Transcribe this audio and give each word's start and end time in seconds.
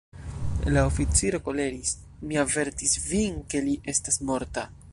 La 0.75 0.85
oficiro 0.91 1.39
koleris: 1.49 1.91
“Mi 2.31 2.39
avertis 2.45 2.97
vin, 3.11 3.37
ke 3.53 3.65
li 3.67 3.77
estas 3.95 4.19
morta! 4.31 4.65